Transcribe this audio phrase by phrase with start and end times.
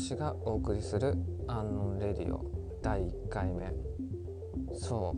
[0.00, 1.16] 私がお送りする
[1.48, 2.44] アンノンレディオ
[2.80, 3.74] 第1回目。
[4.72, 5.12] そ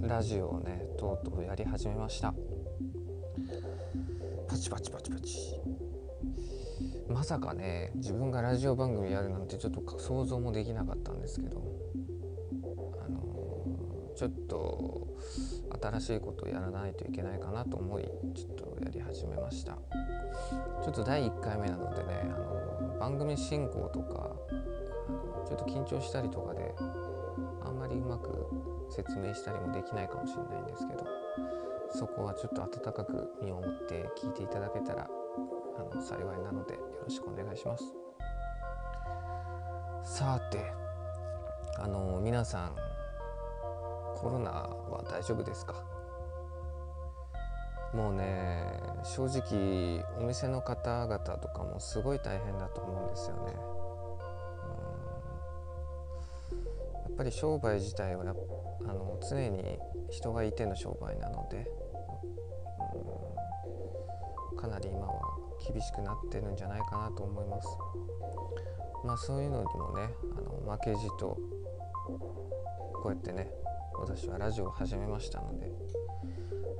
[0.00, 2.32] うラジオをねとうとうやり始めました。
[4.46, 5.60] パチパチパチパチ。
[7.08, 11.60] まさかね自分がラジオ番組やるなんてちょっと想像もできなかったんですけど、
[14.22, 15.08] ちょっと
[15.82, 18.04] 新しいことをやらないといけないかなと思い
[18.36, 19.72] ちょっとやり始めました。
[19.72, 24.30] ちょっと第1回目なのでねあの番組進行とか
[25.44, 26.72] ちょっと緊張したりとかで
[27.64, 28.46] あんまりうまく
[28.90, 31.04] 説明したりもできないかもしれないんですけど
[31.90, 35.08] そこはちょっと温かく見守って聞いていただけたら
[35.76, 37.84] あの幸いなのでよろしくお願いします。
[40.04, 40.72] さて
[41.76, 42.91] あの皆さん
[44.22, 45.74] コロナは大丈夫ですか？
[47.92, 48.64] もうね
[49.02, 53.52] 正直お店の方々とかもすごい大変だと思うんですよね。
[57.04, 58.24] やっぱり商売自体はあ
[58.94, 59.78] の常に
[60.10, 61.70] 人がいての商売なので
[64.56, 65.20] かなり今は
[65.68, 67.68] 厳しくなってるんじゃないかなと思います。
[69.04, 71.36] まあそういうのにもねあの負けじと
[72.94, 73.50] こうやってね
[74.02, 75.70] 私はラジオを始めましたので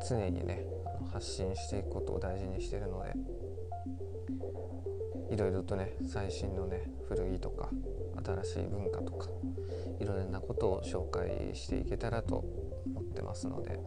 [0.09, 0.67] 常にね
[1.13, 3.15] 発信していくことを大事にしてるので
[5.33, 7.71] いろいろとね最新のね古着とか
[8.43, 9.29] 新しい文化とか
[10.01, 12.45] いろいろなことを紹介していけたらと
[12.87, 13.79] 思ってますので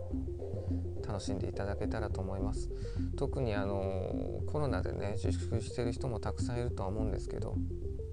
[1.05, 2.69] 楽しんでいただけたらと思います。
[3.17, 7.57] 特にあのコロナでね自粛してる人もたくさんいるとは思うんですけど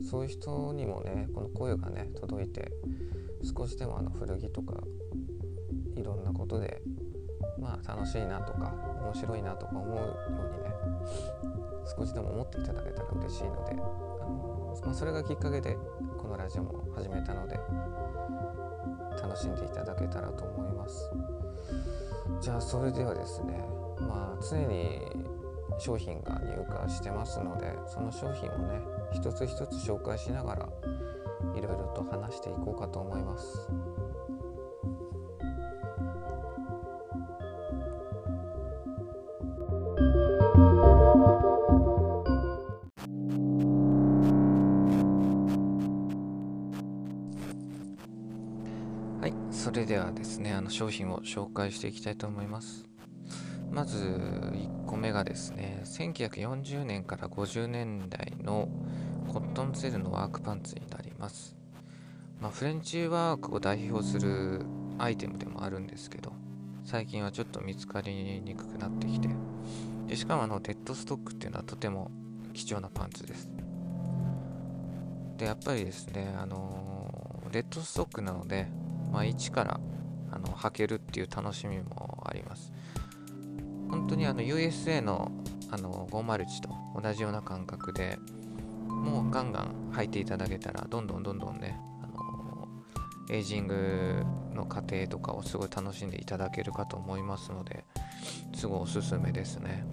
[0.03, 2.73] そういう人にもねこの声がね届いて
[3.43, 4.75] 少しでもあの古着とか
[5.97, 6.83] いろんなことで
[7.59, 8.73] まあ楽しいなとか
[9.03, 10.71] 面白いなとか思うようにね
[11.97, 15.77] 少しでも思っていただけたら嬉しいので、あのまあ、それがきっかけで
[16.19, 17.59] このラジオも始めたので
[19.21, 21.11] 楽しんでいただけたらと思います。
[22.41, 23.65] じゃあそれではですね
[24.01, 25.01] まあ常に
[25.79, 28.81] 商品が入荷してますのでその商品をね
[29.13, 30.69] 一つ一つ紹介しながら
[31.57, 33.69] いろいろと話していこうかと思います。
[49.63, 52.85] それではですねあの商品を紹介していきたいと思います
[53.71, 58.69] まず1個目がですね1940年から50年代の
[59.29, 61.57] コットンセルのワークパンツになります、
[62.41, 64.65] まあ、フレンチワークを代表する
[64.99, 66.33] アイテムでもあるんですけど
[66.85, 69.29] 最近はちょっと見つかりにくくなってきて
[70.07, 72.11] でしかもあのデッドストックっていうのはとても
[72.53, 73.49] 貴重なパンツです
[75.39, 78.67] でやっぱりですねあのデッドストックなので
[79.13, 79.79] まあ、一から
[80.33, 82.73] あの履けるっていう楽しみもあります。
[83.91, 85.31] 本当にあの USA の
[85.71, 88.19] あの501と同じような感覚で
[89.03, 92.69] もうガンガン履いていただけたらどんどんどんどんねあの
[93.29, 94.25] エイジング
[94.55, 97.85] の過程とかをすごい楽しんでいただけるかと思いますので
[98.55, 99.85] すごいおすすめですね。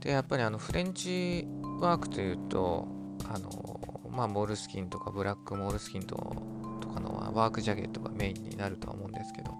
[0.00, 1.48] でやっぱりあのフレンチ
[1.80, 2.86] ワークというと
[3.28, 9.52] あのまあモールスキンとかブラックモールスキンとかのはワークジャケットがメインになるとは思うんですけど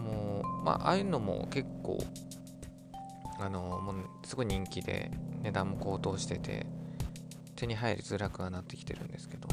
[0.00, 1.98] もうまあああいうのも結構
[3.38, 5.10] あのもうすごい人気で
[5.42, 6.66] 値段も高騰してて
[7.54, 9.48] 手に入りづらくはなってきてるんですけど。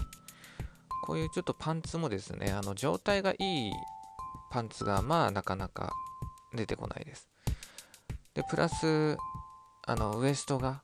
[1.06, 3.74] こういうちょっとパンツもですねあの状態がいい
[4.52, 5.92] パンツがまあなかなか
[6.56, 7.28] 出てこないです。
[8.34, 9.18] でプラス
[9.86, 10.82] あのウエストが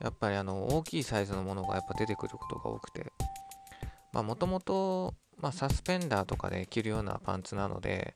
[0.00, 3.12] やっぱりあの大きいサイズのものがやっぱ出てくることが多くて。
[4.12, 5.12] まあもともと、
[5.52, 8.14] サスペンダーとかで着るようなパンツなので、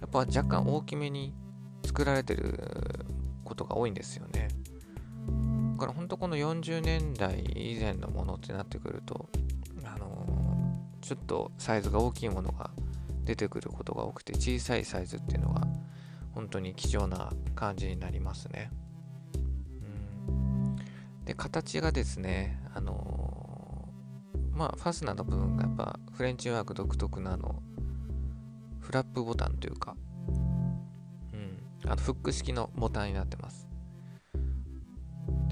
[0.00, 1.32] やっぱ若干大きめに
[1.84, 3.06] 作られてる
[3.44, 4.48] ことが多いんですよね。
[5.72, 9.28] だから本当この40年代以前のものってなってくると、
[9.84, 12.70] あのー、ちょっとサイズが大きいものが
[13.24, 15.66] 出てくることが多くて、小さいサイズっていうのが
[16.34, 18.70] 本当に貴重な感じになりますね。
[20.28, 20.76] うん、
[21.24, 23.30] で、形がですね、あのー
[24.60, 27.62] まあ、ファスナーの部分がやっぱフレンチワーク独特なの
[28.80, 30.09] フラップボタンというか、うん、
[31.90, 33.66] あのフック式のボタンになってます。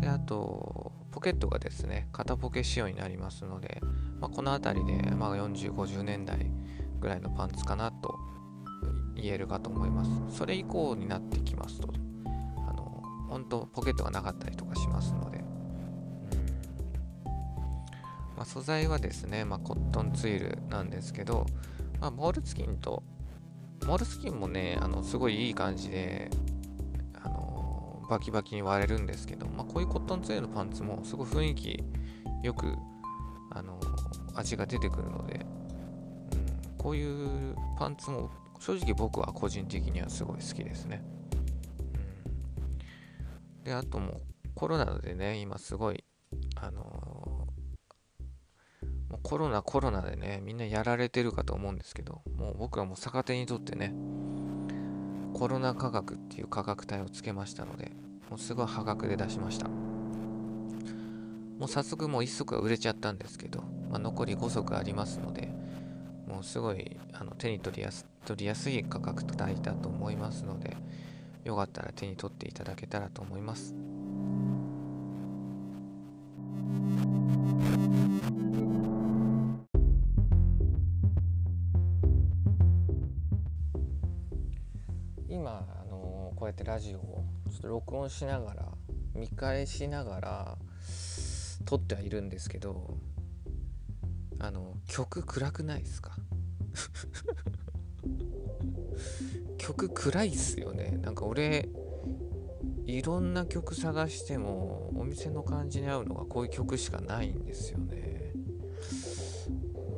[0.01, 3.81] で、あと、ポケットがですね、肩ポケ仕様になりますので、
[4.21, 6.49] まあ、この辺りで、まあ、40、50年代
[7.01, 8.21] ぐらいのパンツかなと
[9.17, 10.39] 言えるかと思います。
[10.39, 11.93] それ以降になってきますと、
[12.57, 15.39] あの、本当ポケットがなかったりとかしますので、
[18.37, 21.47] まあ、素材はですね、まあ、コットンツイルなんですけど、
[22.01, 23.03] まあ、モールスキンと
[23.87, 26.31] モルスキンもねあのすごいいい感じで
[27.23, 31.85] あのバキバキに割れるんですけど、まあ、こういうコットンツイルのパンツもすごい雰囲気
[32.43, 32.75] よく
[33.51, 33.81] あの
[34.35, 38.31] 味が出てくるので、うん、こういうパンツも
[38.61, 41.03] 正直僕は個人的にはすごい好きですね。
[43.59, 44.21] うん、であともう
[44.55, 46.05] コロナでね今すごい
[46.57, 47.18] あの
[49.19, 53.95] うコロナコロナでねみんなやられてるかと思うんですけどもう僕はもう逆手にとってね
[55.35, 57.93] コロナ価格っていう価格帯をつけましたので
[58.31, 65.49] もうすごい破格で出しましたもう早速もう1足は売れちゃったんですけど、まあ、残り5足ありますので
[66.27, 70.77] もうすごいあの手に取りやす取りやすい価格帯だと思いますので
[71.45, 73.75] よかったら手に取っていただけたらと思います。
[86.69, 88.69] ラジオをちょっと録音しながら
[89.15, 90.59] 見返しながら
[91.65, 92.99] 撮ってはいるんですけど
[94.39, 96.15] あの曲暗くないですか？
[99.57, 100.99] 曲暗いっすよね。
[101.01, 101.71] なんか俺
[102.85, 108.35] いろんな曲探してもお店の感じに合うのがこういう曲しかないんですよね。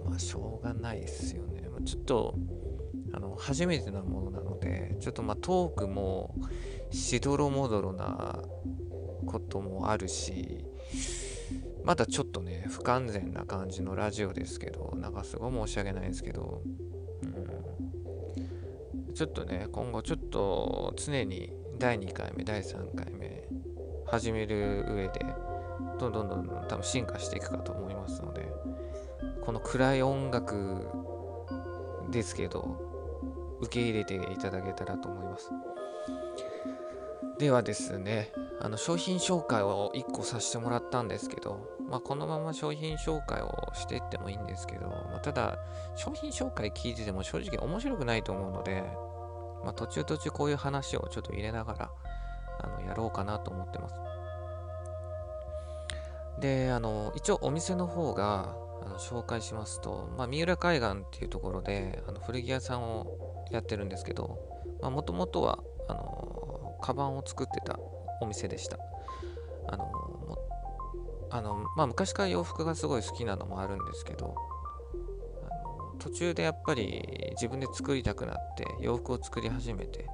[0.05, 1.69] まあしょうがないっすよね。
[1.85, 2.39] ちょっと
[3.13, 6.35] あの初めてなものなのでちょっとまあトークも
[6.91, 8.39] しどろもどろな
[9.27, 10.65] こともあるし
[11.85, 16.63] まだちょっとね不完全な感じのラジオですけどなんかすごい申し訳ないですけど、
[17.23, 23.45] うん、ちょっとね今後ちょっと常に第2回目第3回目
[24.07, 25.25] 始める上で
[25.99, 28.49] どんどんどんどん多分進化していくかと思いますので
[29.43, 30.89] この暗い音楽
[32.11, 32.90] ですけど
[33.61, 35.51] 受け入れていただけたらと思います
[37.39, 45.59] ではですねあの商品紹介を1個させてもらったんですけど、まあ、このまま商品紹介をしていってもいいんですけど、まあ、ただ
[45.97, 48.83] 商品紹介聞いてても正直面白くないと思うので、
[49.65, 51.91] まあ、途中途中こういう話をちょっと入れながら
[52.63, 53.95] あのやろうかなと思ってます。
[56.41, 64.39] で、あの、一応お店の方があの紹介しますと、まあ、三浦海岸っていうところであの古着屋さんをやってるんですけど、
[64.83, 65.59] もともとは
[65.89, 67.79] あのカバンを作ってた
[68.21, 68.79] お店でした。
[69.69, 70.01] あの
[71.33, 74.35] あのまあ、昔から洋服がすごい好きなのもあるんですけど
[76.01, 80.07] 途中でやっぱり自分で作りたくなって洋服を作り始めて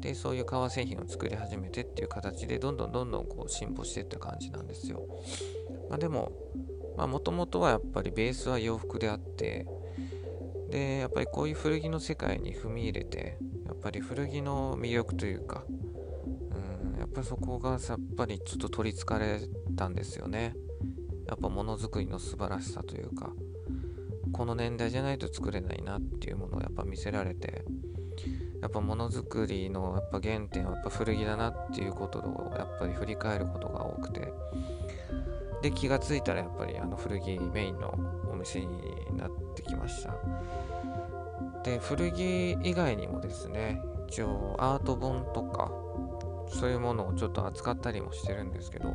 [0.00, 5.06] でそういう革製品を作り始めてっていう形でどんどんどんどんこう進歩していった感じなんですよ、
[5.88, 6.32] まあ、でも
[6.96, 9.66] もともとはやっぱりベースは洋服であって
[10.74, 19.38] でやっぱりこういう古着の世界に踏み入れてやっぱり古着の魅力というかうんやっぱりそこがさっぱりちょっと取りつかれ
[19.76, 20.56] たんですよね。
[21.28, 23.32] やっぱものづくりの素晴らしさというか
[24.32, 27.64] この年代じゃないと作れないなっていうものをやっぱ見せられて
[28.60, 34.32] やっぱものづくりのやっぱ原点はやっぱ古着だなっていうことをやっぱり振り返ることが多くて
[35.62, 40.14] で気がついたらやっぱりあの古着メインの店になってきました。
[41.62, 45.72] で古着以外にもですね一応アート本とか
[46.48, 48.94] そういうものをちょっと扱ったりもしてるんですけど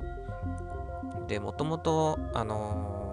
[1.28, 3.10] でもともとあのー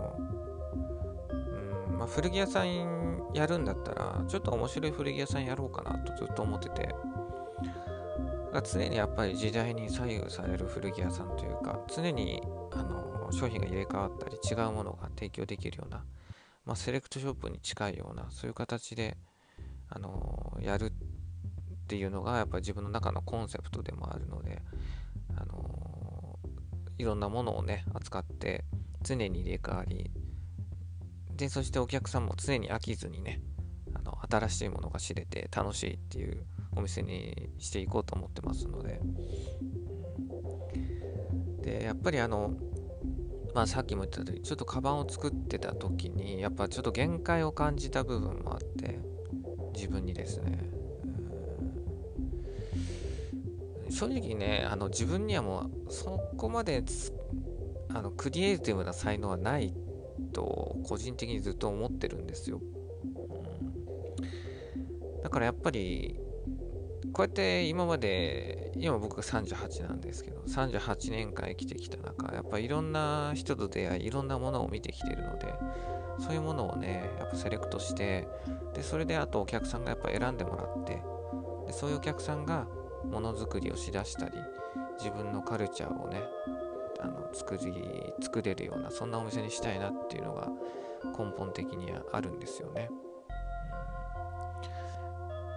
[1.96, 6.94] まあ、古着屋さんやるんだったら、ちょっと面白い古着屋さんやろうかなとずっと思ってて、
[8.64, 16.04] 常にやっぱり時代に左右される古着屋さんというか、常にあのの商品が入れ替わったり違うものが提供できるような、
[16.64, 19.16] まあ、セレクトショップに近いような、そういう形で、
[19.88, 20.90] あのやるっ
[21.87, 24.62] ていうのがやっぱり自分の中のコンセプトでもあるので、
[25.37, 26.38] あの
[26.99, 28.64] いろんなものをね扱って
[29.02, 30.11] 常に入れ替わり
[31.37, 33.40] で、そしてお客さんも常に飽きずにね、
[33.95, 39.00] あの新しいものが知れて楽しいっていうお店にしていこうと思ってますので。
[41.62, 42.54] で、やっぱりあの、
[43.56, 49.00] まあさっきも言った通り、ちょっとカバンを作ってた時に、やっぱちょっと限界を感じた部分もあって、
[49.75, 50.68] 自分にですね。
[53.88, 56.84] 正直ね、あの自分にはもうそこまで
[57.94, 59.72] あのクリエイティブな才能はない
[60.34, 62.58] と個人的にずっと思ってるんですよ。
[62.58, 62.60] う
[65.18, 66.20] ん、だからやっぱり
[67.16, 75.54] こうやって今まで今僕が38なんですけど38年間生きてきた中やっぱいろんな人と出会いいろんなものを見てきてるので
[76.18, 78.28] そういうものをねやっぱセレクトして
[78.75, 81.02] でそれであとお客さんがやっぱ選んでもらって
[81.66, 82.66] でそういうお客さんが
[83.11, 84.32] ものづくりをしだしたり
[84.99, 86.23] 自分のカルチャーをね
[87.00, 87.73] あの作り
[88.20, 90.50] 作れるようなそんなお店にしたいなっていうのが
[91.18, 92.90] 根本的にはあるんですよね。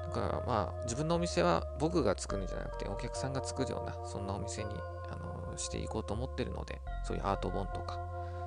[0.10, 4.70] かまあ自分のお店は僕が作るんじゃなくてお客さんが作るようなそんなお店に
[5.12, 5.16] あ
[5.52, 8.00] のしていこうと思ってるのでそういうアート本とか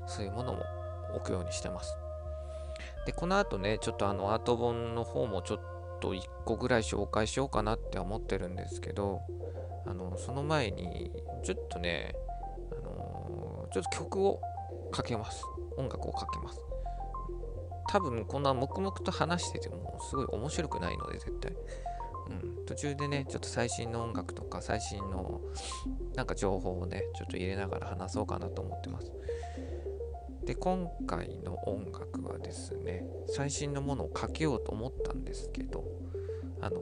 [0.06, 0.62] そういうものも
[1.14, 1.96] 置くようにしてます。
[3.06, 5.60] で、この後ね、ちょっとあのアート本の方もちょっ
[6.00, 9.20] と1個ぐらい紹介しようかなって思ってるんですけど、
[9.86, 11.10] あの、その前に、
[11.42, 12.14] ちょっとね、
[12.70, 14.40] あのちょっと曲を
[14.90, 15.44] かけます。
[15.76, 16.60] 音楽をかけます。
[17.88, 21.52] 多分こんな黙々と話しててもすごい面白くないので絶対。
[22.30, 25.40] うん、途中でね、ちょっと最新の音楽とか最新の
[26.14, 29.12] なんか情報をね、ちょっと入れながら話そうかなと思ってます。
[30.44, 35.84] で今回の音楽はですね最新のものをかけようと思ったんですけど
[36.60, 36.80] あの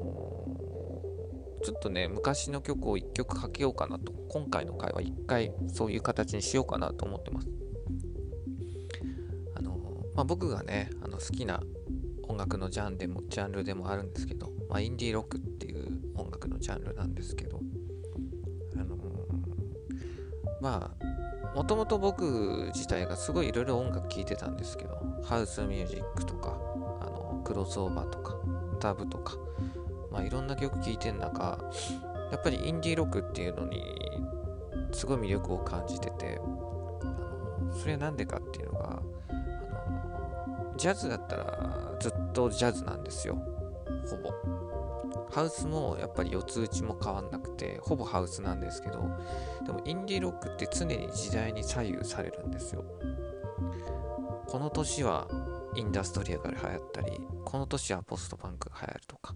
[1.60, 7.48] ー、ちょっとね昔の曲を1曲かけようかなと今回の回は1回そういう形にしようかなと思ってます、
[10.14, 11.62] まあ、僕がねあの好きな
[12.28, 17.60] 音楽のジャンでもジャンルでもあるんですけど、まあ、インディーロックっていう音楽のジャンルなんですけど
[18.76, 19.00] あのー、
[20.60, 26.56] まあもともと僕自体がすごいいろいろ音楽聴いてたんですけど、ハウスミュージックとか、
[27.00, 28.36] あのクロスオーバーとか、
[28.78, 29.36] タブとか、
[30.12, 31.58] まあいろんな曲聴いてる中、
[32.30, 33.82] やっぱりインディーロックっていうのに
[34.92, 36.44] すごい魅力を感じてて、あ
[37.04, 39.02] のそれは何でかっていうのが、
[40.80, 43.34] ジャズだったらずっとジャズなんですよ、
[44.08, 44.32] ほぼ。
[45.30, 49.02] ハウスもやっぱり四つ打ちも変わんなくてほぼハウスなんですけど
[49.66, 52.84] でもインディーロックって常に時代に左右されるんですよ。
[54.46, 55.28] この年は
[55.76, 59.34] インダストリアが流行ったりこの年はポストパンクが流行るとか。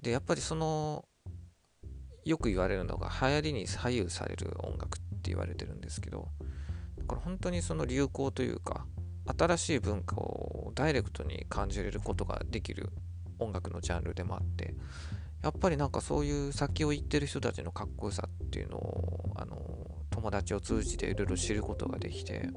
[0.00, 1.04] でやっぱりその
[2.24, 6.28] よく言われるのが流行りに左右される音楽って言われてるんですけど
[7.06, 8.86] これ本当にその流行というか
[9.36, 12.90] 新しい文化をダイレクトに感じれることができる
[13.38, 14.74] 音楽のジャンルでもあって
[15.42, 19.56] やっぱりなんかそういう先を行ってる人たちのかっこよさっていうのをあの
[20.10, 22.52] 友達を通じていろいろ知ることができて、だか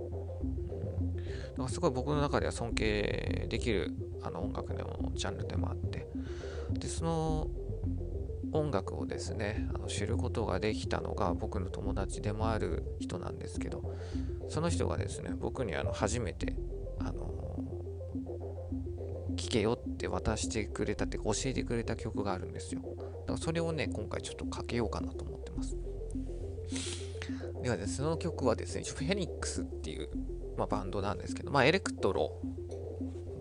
[1.57, 6.07] らすごい僕の中では尊敬できるあの音楽のジャンルでもあって
[6.71, 7.47] でその
[8.53, 13.93] 音楽をですねあの知ることができたのが僕の友達でもある人なんですけど
[14.51, 16.55] その人がですね僕にあの初めて
[17.00, 17.31] あの
[19.38, 22.81] 聴けよって渡してくれたって教えてくれた曲があるんですよ。
[22.81, 25.77] だからそれをね、今回ちょっとかけようかなと思ってます。
[27.63, 30.10] ではですね、その曲はですね、フェニックスっていう、
[30.58, 32.41] まあ、バンドなんですけど、まあ、エレクトロ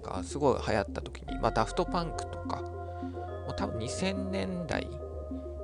[0.02, 4.88] がすごい流行った時に、まあ、ダフトパンクとか、もう多分2000年代、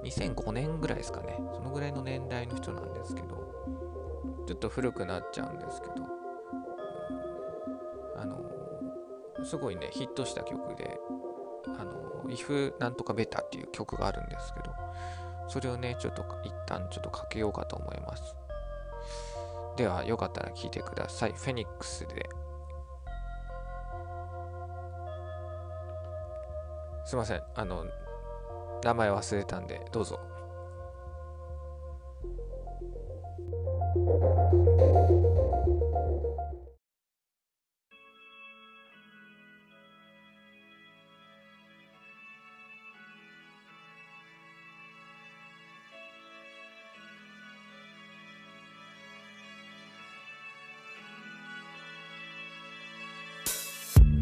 [0.04, 3.45] 2005年ぐらいですかね、そのぐらいの年代の人なんですけど、
[4.46, 5.94] ちょっと古くなっちゃうんですけど、
[8.16, 8.40] あの
[9.44, 10.98] すごいね、ヒットした曲で、
[11.78, 14.74] あの、If なんとかベタっていう曲があるんですけど、
[15.48, 18.34] それをね、ちょっと一旦ちょっとかけようかと思います。
[19.76, 21.32] では、よかったら聴いてください。
[21.32, 22.28] フェニックスで。
[27.04, 27.42] すいません。
[27.54, 27.84] あの、
[28.82, 30.18] 名前忘れたんで、どうぞ。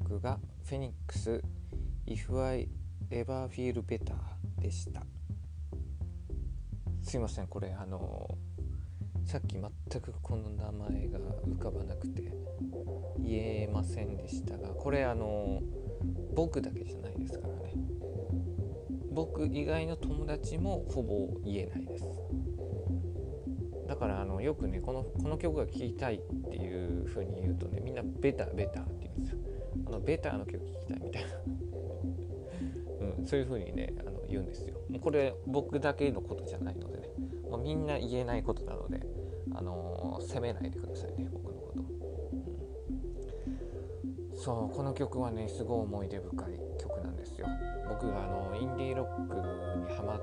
[0.00, 1.42] 曲がフェニックス
[2.06, 2.68] If I
[3.10, 4.14] Ever Feel Better
[4.60, 5.02] でした。
[7.02, 8.36] すいませんこれあの
[9.24, 12.32] さっき全くこの名前が浮かばなくて
[13.18, 15.62] 言えませんでしたがこれあの
[16.34, 17.72] 僕だけじゃないですからね。
[19.12, 22.04] 僕以外の友達もほぼ言えないです。
[23.88, 28.84] だからあのよくねこのこの曲が聴きたいっていう風に言うとねみんなベタベタっ
[29.86, 31.28] あのベターの曲聴きたいみたいな、
[33.18, 34.74] うん、そういう風にねあの言うんですよ。
[34.88, 37.08] もうこれ僕だけのことじゃないのでね。
[37.48, 39.00] もうみんな言えないことなので
[39.54, 41.86] あのー責めないでくださいね僕のこと、うん。
[44.36, 47.46] そうこの曲はねすごい思い出深い曲なんですよ。
[47.88, 49.40] 僕があのインディーロックに
[49.94, 50.20] ハマっ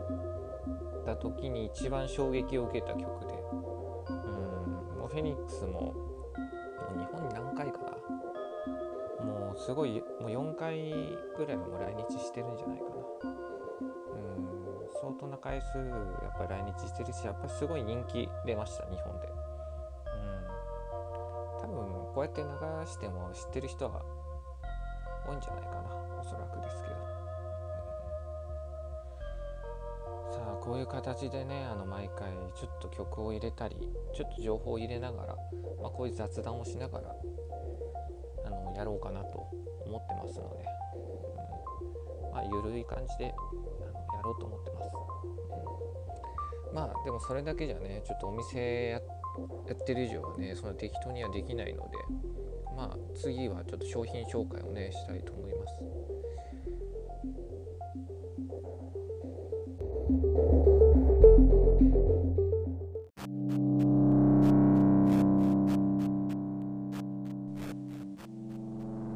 [1.05, 3.33] た時に一番衝撃を受けた曲で。
[3.51, 3.63] うん
[5.03, 5.93] もうフェニックスも
[9.65, 10.91] すごいもう4回
[11.37, 12.91] ぐらいはもう来日してるんじゃないかな。
[12.91, 14.43] うん
[15.01, 19.27] 相当な回数やっぱ来日してるしやっぱりすごい人気出ました日本で。
[19.27, 20.43] うん。
[21.61, 22.47] 多分こうやって流
[22.85, 24.03] しても知ってる人は
[25.25, 25.81] 多いんじゃないかな
[26.19, 26.95] おそらくですけど。
[30.33, 33.77] さあこういう形でねあの毎回ちょっと曲を入れたり
[34.13, 35.35] ちょっと情報を入れながら、
[35.81, 37.15] まあ、こういう雑談をしながら
[38.75, 39.49] やろうかなと
[39.85, 40.65] 思ってますので、
[42.25, 42.33] うん。
[42.33, 44.89] まあ、ゆるい感じであのやろうと思ってます、
[46.69, 46.75] うん。
[46.75, 49.01] まあでもそれだけじゃねちょっとお店や
[49.67, 51.97] やってる以上はねその適当にはできないので
[52.75, 56.12] まあ次はちょっと商品紹介をねしたいと思います。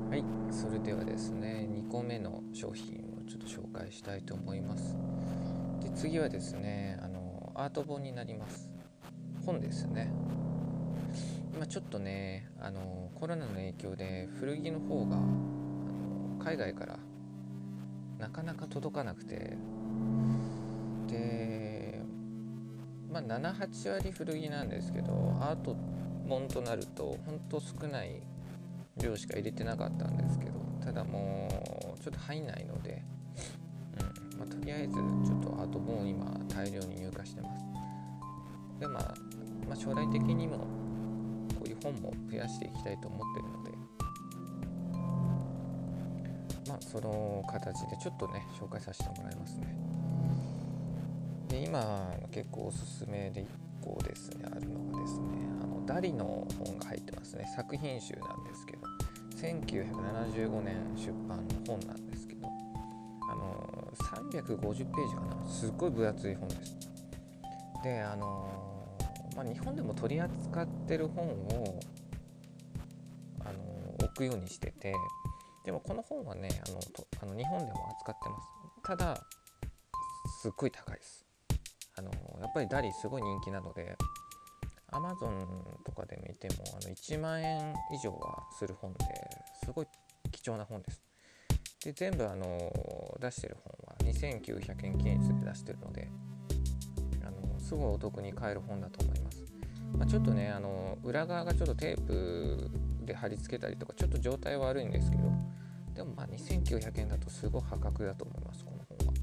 [0.09, 4.95] はいそれではですね2個目の商品をちょっと紹介したいと思います。
[5.81, 8.71] で次はですねあのアート本になります。
[9.45, 10.09] 本ですね。
[11.53, 15.25] 今ちょっとねあのコロナの影響で古着の方があの
[16.41, 16.99] 海外から
[18.17, 19.57] なかなか届かなくて。
[21.07, 22.01] で
[23.11, 25.75] まあ78割古着なんですけどアート
[26.29, 28.21] 本となるとほんと少ない
[29.01, 30.51] 量しか入れてなかったんですけど
[30.83, 31.47] ただも
[31.95, 33.03] うちょっと入んないので、
[34.33, 37.65] うんまあ、とりあえずちょっとアート本を今大量に入荷してます。
[38.79, 39.15] でまあ、
[39.67, 43.71] まあ、将来的にもこういう本も増やしていきたいと思ってるので
[46.69, 49.75] まあその形でちょっとね紹介させてもらいますね。
[51.47, 53.45] で今結構おすすめで1
[53.81, 55.27] 個ですねあるのがですね
[55.61, 57.51] あのダリの本が入ってますね。
[57.55, 58.86] 作品集なんですけど。
[59.37, 62.47] 1975年出版の本なんですけど
[63.29, 63.93] あの
[64.33, 65.47] 350ページかな。
[65.47, 66.75] すっごい分厚い本です。
[67.83, 68.97] であの
[69.35, 71.79] まあ日本でも取り扱ってる本を
[73.41, 73.59] あの
[74.05, 74.95] 置くようにしてて
[75.63, 78.47] でもこの本はねあのとあの日本でも扱ってます。
[78.83, 79.15] ただ
[80.41, 81.25] すっごい高いです。
[81.95, 82.09] あの
[82.41, 83.95] やっぱりダリすごい人気なので
[84.91, 85.45] Amazon
[85.85, 89.05] とかで見てもあの1万円以上はする本で
[89.65, 89.87] すごい
[90.31, 91.01] 貴重な本です。
[91.83, 96.09] で全部あの出してる本は2900円均一で出してるので
[97.25, 99.45] あのすごいお得に買える本だと思います、
[99.97, 102.69] まあ、ちょっとねあの裏側がちょっとテープ
[103.05, 105.31] で貼り付けたりとかちょっと状態悪いんですけど
[105.93, 109.13] でもまあ2900円だとすごい破格だと思いますこの本は、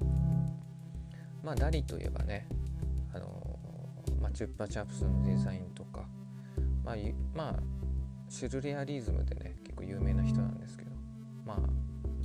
[0.00, 2.48] うん、まあダリといえばね、
[4.34, 6.06] チュッパチャプスのデザインとか。
[6.84, 6.96] まあ、
[7.34, 7.62] まあ、
[8.28, 10.90] シュルレアリズムでね結構有名な人なんですけど。
[11.46, 11.58] まあ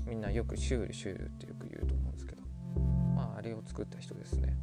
[0.05, 2.41] みんなよくシュールシュールってよく言うと思うんですけど。
[3.15, 4.57] まああれを作った人ですね。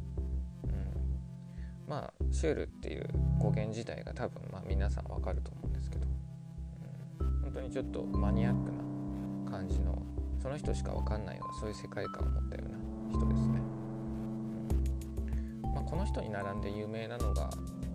[0.65, 1.89] うん。
[1.89, 3.07] まあシュールっていう
[3.39, 6.07] 語源自体が多分まあ皆さんわかると思うんですけど、
[7.21, 8.87] うん、本当にちょっとマニアックな
[9.49, 10.01] 感じの
[10.41, 12.77] その人しかわかんないようなそういう世界観を持ったような
[13.17, 13.61] 人ですね、
[15.89, 17.49] この人に並んで有名なのが、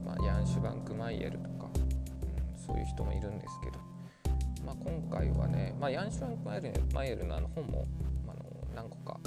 [0.05, 3.93] まあ、ヤンシュバンク・マイエルとか、うん、そういう人もいるんですけど
[4.65, 7.87] まあ、今回はね、まあ、ヤンシュアンク・マイルマイエルのあの本も、
[8.29, 9.21] あの何個か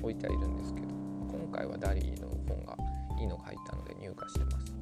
[0.00, 2.76] 置いてはいるんですけど今回はダリーの本が
[3.20, 4.72] いいのが入ったので入荷してます。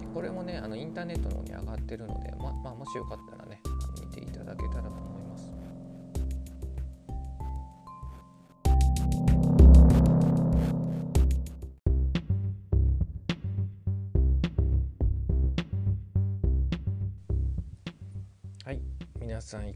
[0.00, 3.41] でこれもねあのインターネットの方に上がってるので、ままあ、もしよかったら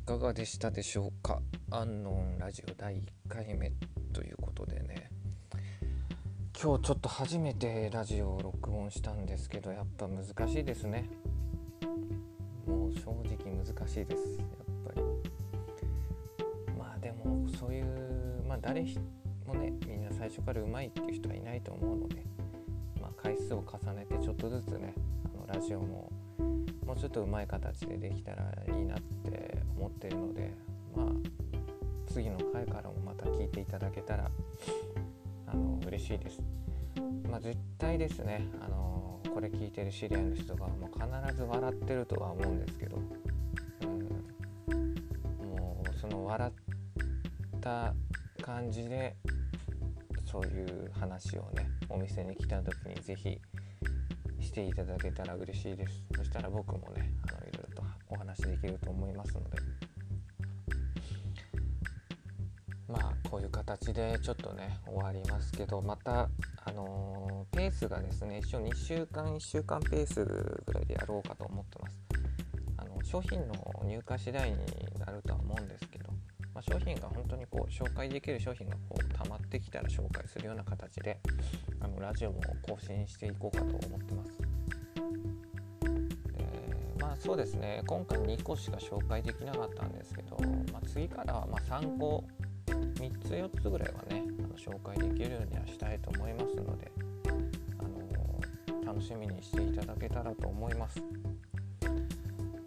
[0.07, 1.42] かがでしたでしょうか？
[1.73, 3.73] アンノンラジオ第1回目
[4.12, 5.11] ということでね。
[6.62, 11.11] 今日ちょっと初めてラジオを録音したんですけどやっぱ難しいですね。
[12.69, 14.38] もう正直難しいです。
[14.38, 15.03] やっぱり。
[16.79, 18.87] まあでもそういうまあ誰
[19.45, 22.23] もねみんな最初からうまいっていう人はいないと思うので
[23.01, 26.12] まあ回数を重ねてちょっとずつねあのラジオも
[26.85, 30.52] もうちょっとうまい形でできたらいいなって思ってるので
[30.94, 31.07] まあ
[32.12, 34.31] 次の回からもまた聞いていただけたら
[35.46, 36.40] あの嬉しいです。
[37.31, 40.90] まあ、絶対ですね、あのこれ聞いてる知り合いの人がもう
[41.26, 42.96] 必ず笑ってるとは思うんですけど、
[43.83, 47.92] うん、もうその笑った
[48.40, 49.16] 感じで
[50.24, 53.38] そういう話をねお店に来た時に是非
[54.40, 56.05] していただけたら嬉しいです
[56.37, 59.57] たら僕もねあのいろいろとお話できると思いますので。
[62.88, 66.29] まあこういう形でちょっとね終わりますけどまた
[66.64, 71.99] あのー、ペースがですね一応2週間1週間ペースぐらいでやろうかと思ってます。
[72.77, 74.59] あの商品の入荷次第に
[75.01, 76.12] なるとは思うんですけど、
[76.55, 81.18] まあ、商品が本当にこう紹介できる商品がこう溜まってきたら紹介するような形で
[81.81, 84.45] あのラジオも更新していこうかと思ってます。
[87.18, 87.83] そうですね。
[87.87, 90.37] 今回2個しか紹介できなかったんですけど、
[90.72, 92.24] まあ、次からはま3個
[92.66, 96.92] 3つ4つぐらいはねあの紹介できるようにはしたいと思いますので、
[97.79, 97.83] あ
[98.83, 101.02] の楽しみにしていただけたらと思います。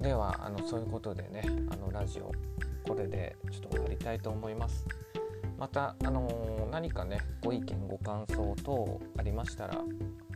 [0.01, 2.31] ではあのそういうことでねあのラジオ
[2.87, 4.85] これでちょっと終わりたいと思います。
[5.57, 9.81] また、あのー、何かねご意見ご感想等ありましたら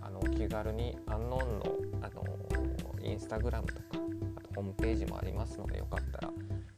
[0.02, 1.66] あの気軽にアンノーンの、
[2.02, 2.53] あのー、
[3.04, 3.82] インスタグラムとか
[4.36, 6.34] あとホームページもありますのでよかったら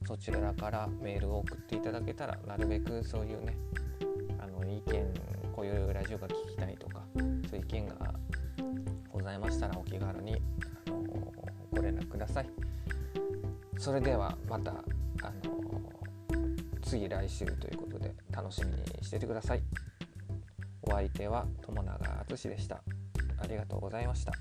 [0.07, 3.57] そちらからメールを送っていただけたらなるべくそういうね
[4.39, 5.13] あの意見
[5.55, 7.01] こういうラジオが聞きたいとか
[7.49, 8.13] そういう意見が
[9.15, 10.35] ございましたらお気軽に、
[10.87, 11.03] あの
[11.71, 12.49] ご連絡ください。
[13.77, 14.75] それではまた、あ
[15.43, 15.55] の
[16.83, 19.63] 次来週ということで楽しみにしててください。
[20.83, 22.83] お相手は友永敦でした。
[23.39, 24.33] ありがとうございました。